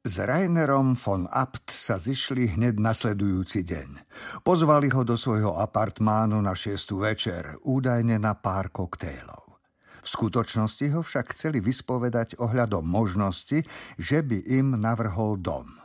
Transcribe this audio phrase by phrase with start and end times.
[0.00, 4.00] S Rainerom von Abt sa zišli hneď nasledujúci deň.
[4.40, 9.60] Pozvali ho do svojho apartmánu na šiestu večer, údajne na pár koktejlov.
[10.00, 13.60] V skutočnosti ho však chceli vyspovedať ohľadom možnosti,
[14.00, 15.76] že by im navrhol dom.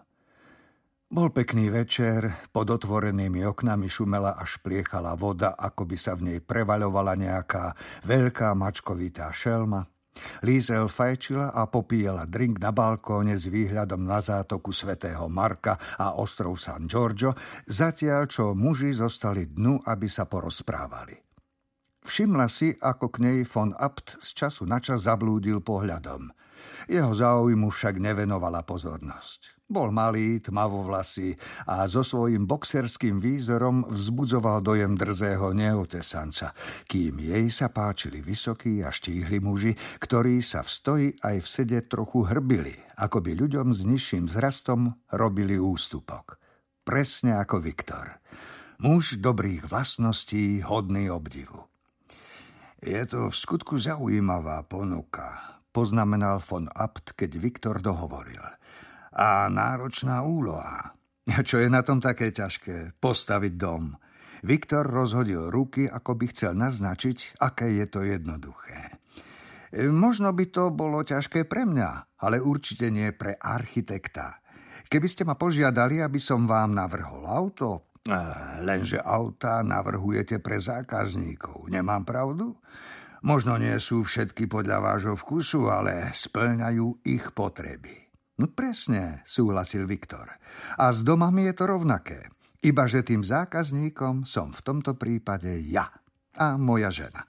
[1.11, 6.39] Bol pekný večer, pod otvorenými oknami šumela až pliechala voda, ako by sa v nej
[6.39, 7.75] prevaľovala nejaká
[8.07, 9.83] veľká mačkovitá šelma–
[10.43, 16.59] Lízel fajčila a popíjala drink na balkóne s výhľadom na zátoku svätého Marka a ostrov
[16.59, 17.35] San Giorgio,
[17.67, 21.15] zatiaľ čo muži zostali dnu, aby sa porozprávali.
[22.05, 26.29] Všimla si, ako k nej von Abt z času na čas zablúdil pohľadom.
[26.85, 29.54] Jeho záujmu však nevenovala pozornosť.
[29.65, 31.33] Bol malý, tmavovlasý
[31.65, 36.53] a so svojím boxerským výzorom vzbudzoval dojem drzého neotesanca,
[36.85, 41.79] kým jej sa páčili vysokí a štíhli muži, ktorí sa v stoji aj v sede
[41.89, 46.37] trochu hrbili, ako by ľuďom s nižším vzrastom robili ústupok.
[46.85, 48.21] Presne ako Viktor.
[48.85, 51.65] Muž dobrých vlastností, hodný obdivu.
[52.85, 58.45] Je to v skutku zaujímavá ponuka, poznamenal von Abt, keď Viktor dohovoril–
[59.15, 60.93] a náročná úloha.
[61.47, 62.99] Čo je na tom také ťažké?
[62.99, 63.95] Postaviť dom.
[64.45, 69.01] Viktor rozhodil ruky, ako by chcel naznačiť, aké je to jednoduché.
[69.89, 74.39] Možno by to bolo ťažké pre mňa, ale určite nie pre architekta.
[74.85, 78.21] Keby ste ma požiadali, aby som vám navrhol auto, e,
[78.61, 81.73] lenže auta navrhujete pre zákazníkov.
[81.73, 82.53] Nemám pravdu?
[83.25, 88.04] Možno nie sú všetky podľa vášho vkusu, ale splňajú ich potreby.
[88.35, 90.27] No presne, súhlasil Viktor.
[90.75, 92.27] A s domami je to rovnaké.
[92.59, 95.87] Iba že tým zákazníkom som v tomto prípade ja
[96.35, 97.23] a moja žena.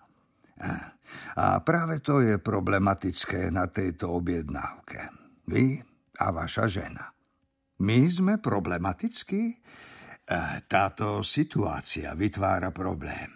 [1.37, 5.13] A práve to je problematické na tejto objednávke.
[5.47, 5.79] Vy
[6.19, 7.13] a vaša žena.
[7.85, 9.61] My sme problematickí?
[10.67, 13.31] Táto situácia vytvára problém.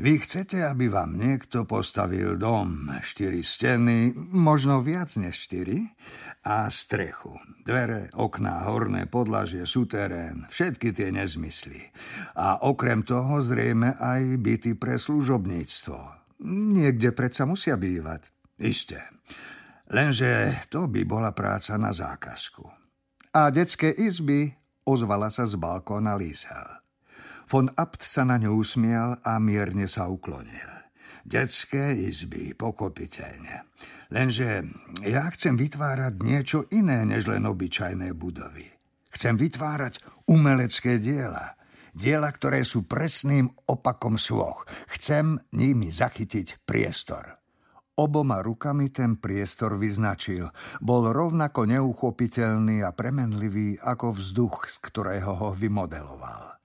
[0.00, 5.84] Vy chcete, aby vám niekto postavil dom, štyri steny, možno viac než štyri,
[6.42, 7.38] a strechu.
[7.62, 11.92] Dvere, okná, horné podlažie, suterén, všetky tie nezmysly.
[12.34, 15.98] A okrem toho zrejme aj byty pre služobníctvo.
[16.48, 18.32] Niekde predsa musia bývať.
[18.58, 19.06] Isté.
[19.92, 22.64] Lenže to by bola práca na zákazku.
[23.36, 24.50] A detské izby
[24.82, 26.81] ozvala sa z balkóna Lísel.
[27.52, 30.72] Von Abt sa na ňu usmial a mierne sa uklonil.
[31.20, 33.68] Detské izby, pokopiteľne.
[34.08, 34.64] Lenže
[35.04, 38.64] ja chcem vytvárať niečo iné, než len obyčajné budovy.
[39.12, 40.00] Chcem vytvárať
[40.32, 41.52] umelecké diela.
[41.92, 44.64] Diela, ktoré sú presným opakom svoch.
[44.88, 47.36] Chcem nimi zachytiť priestor.
[48.00, 50.48] Oboma rukami ten priestor vyznačil.
[50.80, 56.61] Bol rovnako neuchopiteľný a premenlivý ako vzduch, z ktorého ho vymodeloval.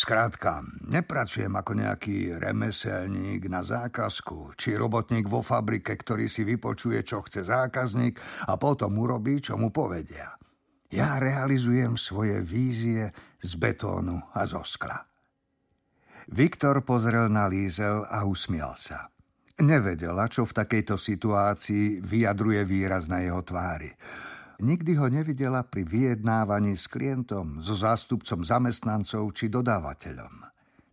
[0.00, 7.20] Skrátka, nepracujem ako nejaký remeselník na zákazku, či robotník vo fabrike, ktorý si vypočuje, čo
[7.20, 8.16] chce zákazník
[8.48, 10.40] a potom urobí, čo mu povedia.
[10.88, 13.12] Ja realizujem svoje vízie
[13.44, 15.04] z betónu a zo skla.
[16.32, 19.12] Viktor pozrel na Lízel a usmial sa.
[19.60, 23.92] Nevedela, čo v takejto situácii vyjadruje výraz na jeho tvári.
[24.60, 30.44] Nikdy ho nevidela pri vyjednávaní s klientom, so zástupcom zamestnancov či dodávateľom.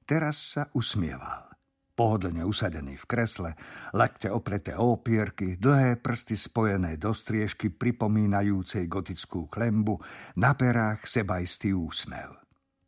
[0.07, 1.51] Teraz sa usmieval.
[1.91, 3.51] Pohodlne usadený v kresle,
[3.91, 9.99] lakte opreté opierky, dlhé prsty spojené do striežky pripomínajúcej gotickú klembu,
[10.39, 12.39] na perách sebajstý úsmev.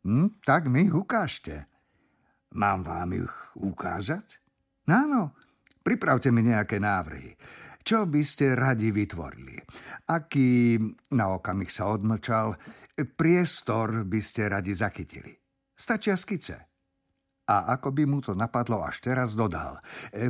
[0.06, 1.68] Hm, tak mi ich ukážte.
[2.56, 4.40] Mám vám ich ukázať?
[4.88, 5.36] Áno,
[5.84, 7.36] pripravte mi nejaké návrhy.
[7.80, 9.56] Čo by ste radi vytvorili?
[10.12, 10.76] Aký,
[11.16, 12.54] na okamih sa odmlčal,
[13.16, 15.32] priestor by ste radi zachytili?
[15.72, 16.56] Stačia skice.
[17.50, 19.80] A ako by mu to napadlo až teraz, dodal.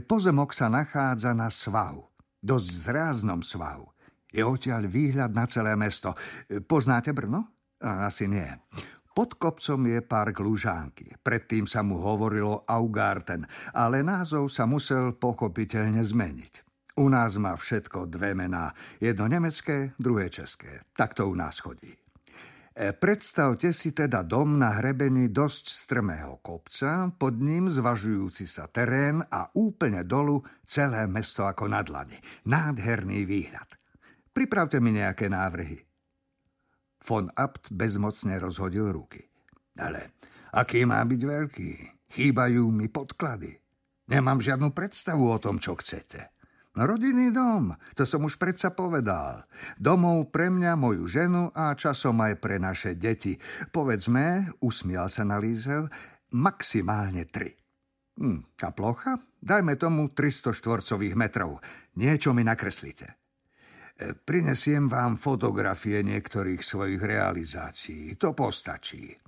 [0.09, 2.07] Pozemok sa nachádza na svahu.
[2.41, 3.85] Dosť zráznom svahu.
[4.31, 6.15] Je odtiaľ výhľad na celé mesto.
[6.65, 7.51] Poznáte Brno?
[7.83, 8.47] Asi nie.
[9.11, 11.19] Pod kopcom je park Lužánky.
[11.19, 13.43] Predtým sa mu hovorilo Augarten,
[13.75, 16.70] ale názov sa musel pochopiteľne zmeniť.
[16.99, 18.75] U nás má všetko dve mená.
[18.99, 20.83] Jedno nemecké, druhé české.
[20.97, 21.95] Tak to u nás chodí.
[22.81, 29.21] E, predstavte si teda dom na hrebení dosť strmého kopca, pod ním zvažujúci sa terén
[29.21, 32.17] a úplne dolu celé mesto ako na dlani.
[32.47, 33.69] Nádherný výhľad.
[34.31, 35.83] Pripravte mi nejaké návrhy.
[37.05, 39.29] Von Abt bezmocne rozhodil ruky.
[39.77, 40.17] Ale
[40.55, 41.71] aký má byť veľký?
[42.11, 43.61] Chýbajú mi podklady.
[44.11, 46.40] Nemám žiadnu predstavu o tom, čo chcete.
[46.71, 49.43] Rodinný dom, to som už predsa povedal.
[49.75, 53.35] Domov pre mňa, moju ženu a časom aj pre naše deti.
[53.75, 55.91] Povedzme, usmial sa na Lízel,
[56.31, 57.59] maximálne tri.
[58.23, 59.19] Hm, a plocha?
[59.43, 61.59] Dajme tomu 300 štvorcových metrov.
[61.99, 63.19] Niečo mi nakreslite.
[63.99, 68.15] E, prinesiem vám fotografie niektorých svojich realizácií.
[68.15, 69.11] To postačí.
[69.11, 69.19] E,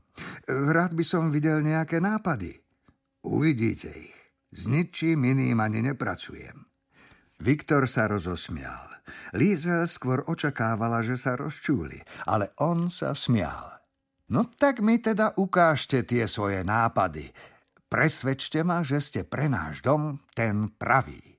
[0.46, 2.54] rád by som videl nejaké nápady.
[3.26, 4.14] Uvidíte ich.
[4.52, 6.71] S ničím iným ani nepracujem.
[7.42, 8.86] Viktor sa rozosmial.
[9.34, 11.98] Líza skôr očakávala, že sa rozčúli,
[12.30, 13.82] ale on sa smial.
[14.30, 17.34] No tak mi teda ukážte tie svoje nápady.
[17.90, 21.31] Presvedčte ma, že ste pre náš dom ten pravý.